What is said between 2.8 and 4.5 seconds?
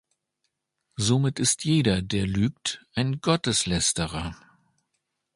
ein Gotteslästerer.